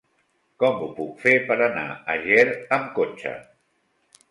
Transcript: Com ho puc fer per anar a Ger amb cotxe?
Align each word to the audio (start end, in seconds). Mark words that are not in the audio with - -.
Com 0.63 0.79
ho 0.85 0.87
puc 0.99 1.19
fer 1.25 1.33
per 1.51 1.59
anar 1.67 1.85
a 2.15 2.17
Ger 2.25 2.47
amb 2.81 2.91
cotxe? 2.99 3.37